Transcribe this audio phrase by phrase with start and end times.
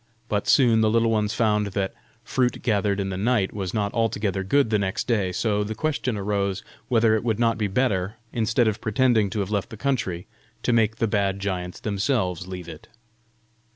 [0.29, 1.93] But soon the Little Ones found that
[2.23, 6.17] fruit gathered in the night was not altogether good the next day; so the question
[6.17, 10.25] arose whether it would not be better, instead of pretending to have left the country,
[10.63, 12.87] to make the bad giants themselves leave it.